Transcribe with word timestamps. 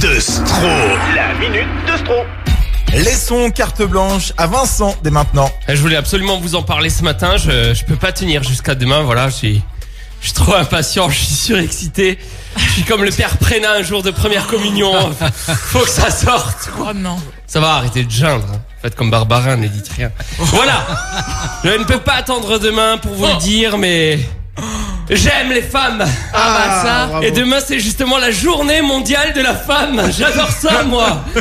de 0.00 0.18
Stro. 0.20 0.68
La 1.14 1.34
minute 1.34 1.68
de 1.90 1.96
Stro. 1.98 2.14
Laissons 2.92 3.50
carte 3.50 3.82
blanche 3.82 4.32
à 4.36 4.46
Vincent 4.46 4.94
dès 5.02 5.10
maintenant. 5.10 5.50
Je 5.68 5.80
voulais 5.80 5.96
absolument 5.96 6.38
vous 6.38 6.54
en 6.54 6.62
parler 6.62 6.90
ce 6.90 7.02
matin. 7.02 7.36
Je, 7.36 7.74
je 7.74 7.84
peux 7.84 7.96
pas 7.96 8.12
tenir 8.12 8.42
jusqu'à 8.42 8.74
demain. 8.74 9.02
Voilà, 9.02 9.28
je 9.28 9.34
suis, 9.34 9.62
je 10.20 10.26
suis 10.26 10.34
trop 10.34 10.54
impatient. 10.54 11.08
Je 11.10 11.16
suis 11.18 11.34
surexcité. 11.34 12.18
Je 12.56 12.70
suis 12.70 12.82
comme 12.84 13.02
le 13.04 13.10
père 13.10 13.36
Prénat 13.38 13.72
un 13.78 13.82
jour 13.82 14.02
de 14.02 14.10
première 14.12 14.46
communion. 14.46 14.92
Faut 15.46 15.80
que 15.80 15.88
ça 15.90 16.10
sorte. 16.10 16.70
Oh 16.78 16.92
non. 16.94 17.16
Ça 17.46 17.58
va, 17.60 17.74
arrêtez 17.74 18.04
de 18.04 18.10
geindre. 18.10 18.46
hein. 18.54 18.60
Faites 18.80 18.94
comme 18.94 19.10
Barbarin, 19.10 19.56
ne 19.56 19.66
dites 19.66 19.88
rien. 19.96 20.12
Voilà. 20.38 20.86
Je 21.64 21.70
ne 21.70 21.84
peux 21.84 21.98
pas 21.98 22.12
attendre 22.14 22.58
demain 22.58 22.98
pour 22.98 23.14
vous 23.14 23.26
le 23.26 23.36
dire, 23.38 23.76
mais 23.78 24.18
j'aime 25.10 25.50
les 25.52 25.62
femmes. 25.62 26.04
Ah, 26.32 26.58
bah 26.58 26.82
ça. 27.20 27.26
Et 27.26 27.30
demain, 27.30 27.58
c'est 27.64 27.80
justement 27.80 28.18
la 28.18 28.30
journée 28.30 28.82
mondiale 28.82 29.32
de 29.34 29.40
la 29.40 29.54
femme. 29.54 30.02
J'adore 30.16 30.50
ça, 30.50 30.82
moi. 30.84 31.24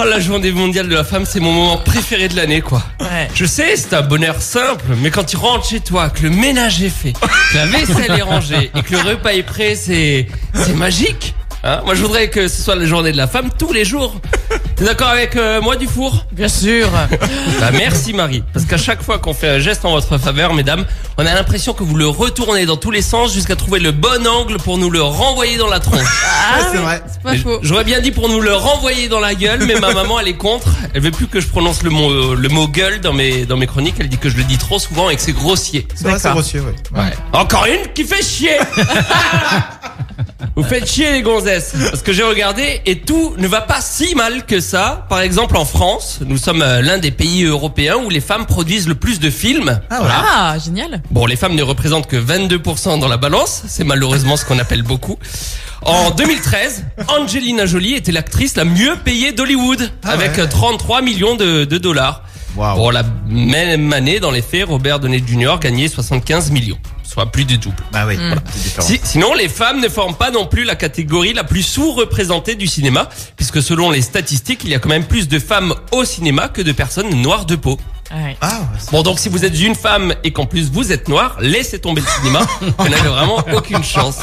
Ah, 0.00 0.04
la 0.04 0.20
journée 0.20 0.52
mondiale 0.52 0.88
de 0.88 0.94
la 0.94 1.02
femme, 1.02 1.24
c'est 1.26 1.40
mon 1.40 1.50
moment 1.50 1.78
préféré 1.78 2.28
de 2.28 2.36
l'année, 2.36 2.60
quoi. 2.60 2.84
Ouais. 3.00 3.28
Je 3.34 3.44
sais, 3.44 3.74
c'est 3.74 3.92
un 3.94 4.02
bonheur 4.02 4.40
simple, 4.40 4.84
mais 5.02 5.10
quand 5.10 5.24
tu 5.24 5.36
rentres 5.36 5.68
chez 5.68 5.80
toi, 5.80 6.08
que 6.08 6.22
le 6.22 6.30
ménage 6.30 6.80
est 6.84 6.88
fait, 6.88 7.14
que 7.14 7.56
la 7.56 7.66
vaisselle 7.66 8.16
est 8.16 8.22
rangée 8.22 8.70
et 8.76 8.82
que 8.82 8.92
le 8.92 9.00
repas 9.00 9.32
est 9.32 9.42
prêt, 9.42 9.74
c'est, 9.74 10.28
c'est 10.54 10.76
magique. 10.76 11.34
Hein 11.64 11.80
moi, 11.84 11.96
je 11.96 12.02
voudrais 12.02 12.30
que 12.30 12.46
ce 12.46 12.62
soit 12.62 12.76
la 12.76 12.84
journée 12.86 13.10
de 13.10 13.16
la 13.16 13.26
femme 13.26 13.50
tous 13.58 13.72
les 13.72 13.84
jours. 13.84 14.14
T'es 14.78 14.84
d'accord 14.84 15.08
avec 15.08 15.34
euh, 15.34 15.60
moi, 15.60 15.74
Dufour? 15.74 16.24
Bien 16.30 16.46
sûr. 16.46 16.88
bah, 17.60 17.70
merci 17.72 18.12
Marie, 18.12 18.44
parce 18.52 18.64
qu'à 18.64 18.76
chaque 18.76 19.02
fois 19.02 19.18
qu'on 19.18 19.34
fait 19.34 19.48
un 19.48 19.58
geste 19.58 19.84
en 19.84 19.90
votre 19.90 20.18
faveur, 20.18 20.54
mesdames, 20.54 20.84
on 21.16 21.26
a 21.26 21.34
l'impression 21.34 21.72
que 21.72 21.82
vous 21.82 21.96
le 21.96 22.06
retournez 22.06 22.64
dans 22.64 22.76
tous 22.76 22.92
les 22.92 23.02
sens 23.02 23.34
jusqu'à 23.34 23.56
trouver 23.56 23.80
le 23.80 23.90
bon 23.90 24.24
angle 24.24 24.56
pour 24.58 24.78
nous 24.78 24.88
le 24.88 25.02
renvoyer 25.02 25.56
dans 25.56 25.66
la 25.66 25.80
tronche. 25.80 25.98
Ah, 26.50 26.60
c'est 26.72 26.78
oui, 26.78 26.82
vrai. 26.84 27.02
C'est 27.12 27.22
pas 27.22 27.32
Mais 27.32 27.38
faux. 27.38 27.58
J'aurais 27.60 27.84
bien 27.84 28.00
dit 28.00 28.10
pour 28.10 28.30
nous 28.30 28.40
le 28.40 28.54
renvoyer 28.54 29.08
dans 29.08 29.20
la 29.20 29.34
gueule, 29.34 29.64
mais 29.66 29.78
ma 29.78 29.92
maman 29.92 30.18
elle 30.18 30.28
est 30.28 30.36
contre. 30.36 30.68
Elle 30.94 31.02
veut 31.02 31.10
plus 31.10 31.26
que 31.26 31.40
je 31.40 31.46
prononce 31.46 31.82
le 31.82 31.90
mot 31.90 32.34
le 32.34 32.48
mot 32.48 32.66
gueule 32.68 33.00
dans 33.02 33.12
mes 33.12 33.44
dans 33.44 33.58
mes 33.58 33.66
chroniques. 33.66 33.96
Elle 34.00 34.08
dit 34.08 34.16
que 34.16 34.30
je 34.30 34.36
le 34.38 34.44
dis 34.44 34.56
trop 34.56 34.78
souvent 34.78 35.10
et 35.10 35.16
que 35.16 35.20
c'est 35.20 35.34
grossier. 35.34 35.86
C'est 35.94 36.08
vrai, 36.08 36.18
c'est 36.18 36.30
grossier, 36.30 36.60
ouais. 36.60 36.74
Ouais. 36.98 37.12
Encore 37.34 37.66
une 37.66 37.92
qui 37.92 38.04
fait 38.04 38.22
chier. 38.22 38.56
Vous 40.58 40.64
faites 40.64 40.90
chier 40.90 41.12
les 41.12 41.22
gonzesses 41.22 41.72
parce 41.88 42.02
que 42.02 42.12
j'ai 42.12 42.24
regardé 42.24 42.80
et 42.84 42.98
tout 42.98 43.32
ne 43.38 43.46
va 43.46 43.60
pas 43.60 43.80
si 43.80 44.16
mal 44.16 44.44
que 44.44 44.58
ça. 44.58 45.06
Par 45.08 45.20
exemple 45.20 45.56
en 45.56 45.64
France, 45.64 46.18
nous 46.26 46.36
sommes 46.36 46.62
euh, 46.62 46.82
l'un 46.82 46.98
des 46.98 47.12
pays 47.12 47.44
européens 47.44 47.94
où 48.04 48.10
les 48.10 48.20
femmes 48.20 48.44
produisent 48.44 48.88
le 48.88 48.96
plus 48.96 49.20
de 49.20 49.30
films. 49.30 49.80
Ah, 49.88 49.98
voilà. 50.00 50.24
Ah, 50.34 50.56
génial. 50.58 51.00
Bon, 51.12 51.26
les 51.26 51.36
femmes 51.36 51.54
ne 51.54 51.62
représentent 51.62 52.08
que 52.08 52.16
22% 52.16 52.98
dans 52.98 53.06
la 53.06 53.16
balance, 53.18 53.62
c'est 53.68 53.84
malheureusement 53.84 54.36
ce 54.36 54.44
qu'on 54.44 54.58
appelle 54.58 54.82
beaucoup. 54.82 55.16
En 55.82 56.10
2013, 56.10 56.86
Angelina 57.06 57.64
Jolie 57.64 57.94
était 57.94 58.10
l'actrice 58.10 58.56
la 58.56 58.64
mieux 58.64 58.96
payée 59.04 59.30
d'Hollywood, 59.30 59.92
Ah 60.02 60.10
avec 60.10 60.38
ouais. 60.38 60.48
33 60.48 61.02
millions 61.02 61.36
de, 61.36 61.66
de 61.66 61.78
dollars. 61.78 62.24
Waouh. 62.56 62.76
Bon, 62.76 62.90
la 62.90 63.04
même 63.28 63.92
année, 63.92 64.18
dans 64.18 64.32
les 64.32 64.42
faits, 64.42 64.64
Robert 64.66 64.98
Downey 64.98 65.22
Jr. 65.24 65.60
gagnait 65.60 65.86
75 65.86 66.50
millions, 66.50 66.78
soit 67.08 67.26
plus 67.32 67.44
du 67.46 67.56
double. 67.58 67.76
Bah 67.92 68.04
oui, 68.06 68.16
voilà. 68.16 68.42
Si- 68.80 69.00
sinon, 69.02 69.32
les 69.34 69.48
femmes 69.48 69.80
ne 69.80 69.88
forment 69.88 70.14
pas 70.16 70.30
non 70.30 70.46
plus 70.46 70.64
la 70.64 70.74
catégorie 70.76 71.32
la 71.32 71.42
plus 71.44 71.62
sous-représentée 71.62 72.54
du 72.54 72.66
cinéma, 72.66 73.08
puisque 73.36 73.62
selon 73.62 73.90
les 73.90 74.02
statistiques, 74.02 74.60
il 74.64 74.70
y 74.70 74.74
a 74.74 74.78
quand 74.78 74.90
même 74.90 75.04
plus 75.06 75.26
de 75.26 75.38
femmes 75.38 75.74
au 75.92 76.04
cinéma 76.04 76.48
que 76.48 76.60
de 76.60 76.72
personnes 76.72 77.10
noires 77.22 77.46
de 77.46 77.56
peau. 77.56 77.78
Ouais. 78.10 78.36
Ah, 78.40 78.60
ouais, 78.60 78.78
Bon, 78.92 79.02
donc 79.02 79.18
si 79.18 79.28
vous 79.28 79.44
êtes 79.44 79.58
une 79.60 79.74
femme 79.74 80.14
et 80.24 80.32
qu'en 80.32 80.46
plus 80.46 80.70
vous 80.70 80.92
êtes 80.92 81.08
noir, 81.08 81.36
laissez 81.40 81.78
tomber 81.78 82.00
le 82.00 82.06
cinéma. 82.06 82.40
Vous 82.78 82.88
n'avez 82.88 83.08
vraiment 83.08 83.44
aucune 83.52 83.84
chance. 83.84 84.16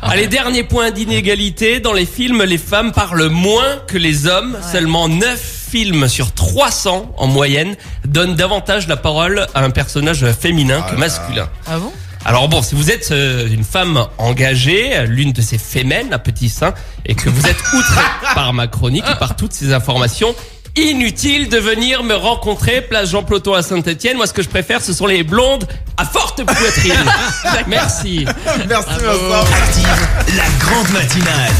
Allez, 0.00 0.28
dernier 0.28 0.62
point 0.62 0.92
d'inégalité. 0.92 1.80
Dans 1.80 1.92
les 1.92 2.06
films, 2.06 2.44
les 2.44 2.58
femmes 2.58 2.92
parlent 2.92 3.26
moins 3.28 3.78
que 3.88 3.98
les 3.98 4.28
hommes. 4.28 4.56
Seulement 4.70 5.08
9 5.08 5.40
films 5.70 6.06
sur 6.06 6.32
300 6.32 7.12
en 7.16 7.26
moyenne 7.26 7.74
donnent 8.04 8.36
davantage 8.36 8.86
la 8.86 8.96
parole 8.96 9.44
à 9.54 9.64
un 9.64 9.70
personnage 9.70 10.24
féminin 10.40 10.82
que 10.82 10.94
masculin. 10.94 11.48
Ah 11.66 11.78
bon? 11.78 11.92
Alors 12.24 12.48
bon, 12.48 12.62
si 12.62 12.74
vous 12.74 12.90
êtes 12.90 13.10
euh, 13.10 13.48
une 13.48 13.64
femme 13.64 14.06
engagée, 14.18 15.04
l'une 15.06 15.32
de 15.32 15.42
ces 15.42 15.58
femmes 15.58 16.12
à 16.12 16.18
petit 16.18 16.48
sein, 16.48 16.72
et 17.04 17.14
que 17.14 17.28
vous 17.28 17.46
êtes 17.46 17.60
outrée 17.74 18.04
par 18.34 18.52
ma 18.52 18.68
chronique 18.68 19.04
et 19.10 19.18
par 19.18 19.34
toutes 19.34 19.52
ces 19.52 19.72
informations, 19.72 20.34
inutile 20.76 21.48
de 21.48 21.58
venir 21.58 22.04
me 22.04 22.14
rencontrer 22.14 22.80
place 22.80 23.10
Jean 23.10 23.24
Ploton 23.24 23.54
à 23.54 23.62
Saint-Etienne. 23.62 24.16
Moi, 24.16 24.26
ce 24.26 24.32
que 24.32 24.42
je 24.42 24.48
préfère, 24.48 24.80
ce 24.82 24.92
sont 24.92 25.06
les 25.06 25.24
blondes 25.24 25.66
à 25.96 26.04
forte 26.04 26.44
poitrine. 26.44 26.94
Merci. 27.66 28.24
Merci 28.68 28.90
Vincent. 29.00 29.46
Active 29.54 30.36
la 30.36 30.44
grande 30.64 30.90
matinale. 30.90 31.52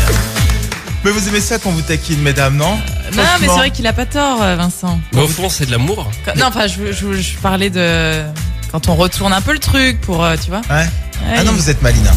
Mais 1.05 1.11
vous 1.11 1.29
aimez 1.29 1.41
ça 1.41 1.59
quand 1.59 1.71
vous 1.71 1.83
taquine, 1.83 2.21
mesdames, 2.23 2.57
non? 2.57 2.79
Non, 3.15 3.23
mais 3.41 3.49
c'est 3.49 3.57
vrai 3.57 3.71
qu'il 3.73 3.87
a 3.89 3.93
pas 3.93 4.07
tort, 4.07 4.41
euh, 4.41 4.55
Vincent. 4.55 5.01
Mais 5.13 5.23
au 5.23 5.27
fond, 5.27 5.49
c'est 5.49 5.67
de 5.67 5.73
l'amour. 5.73 6.09
Non, 6.37 6.47
enfin, 6.47 6.69
je, 6.69 6.93
je, 6.93 7.13
je 7.15 7.37
parlais 7.39 7.71
de 7.71 8.23
quand 8.73 8.89
on 8.89 8.95
retourne 8.97 9.33
un 9.33 9.41
peu 9.43 9.53
le 9.53 9.59
truc 9.59 10.01
pour, 10.01 10.25
euh, 10.25 10.35
tu 10.43 10.51
vois. 10.51 10.63
Ouais. 10.71 10.87
Ah 11.37 11.45
non, 11.45 11.53
vous 11.53 11.71
êtes 11.71 11.83
malina. 11.83 12.11